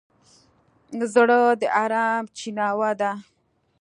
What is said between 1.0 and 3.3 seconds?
زړه د ارام چیناوه ده.